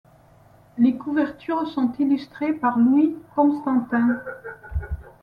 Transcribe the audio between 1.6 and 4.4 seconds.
sont illustrées par Louis Constantin.